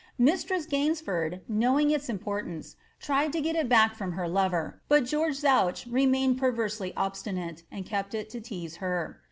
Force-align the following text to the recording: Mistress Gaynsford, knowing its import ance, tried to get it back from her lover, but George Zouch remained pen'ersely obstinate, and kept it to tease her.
Mistress 0.17 0.65
Gaynsford, 0.65 1.41
knowing 1.47 1.91
its 1.91 2.09
import 2.09 2.47
ance, 2.47 2.75
tried 2.99 3.31
to 3.33 3.39
get 3.39 3.55
it 3.55 3.69
back 3.69 3.93
from 3.93 4.13
her 4.13 4.27
lover, 4.27 4.81
but 4.89 5.05
George 5.05 5.35
Zouch 5.37 5.85
remained 5.85 6.39
pen'ersely 6.41 6.91
obstinate, 6.97 7.61
and 7.71 7.85
kept 7.85 8.15
it 8.15 8.27
to 8.31 8.41
tease 8.41 8.77
her. 8.77 9.19